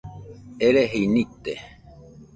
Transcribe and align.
Ereji 0.67 1.03
nite 1.13 1.53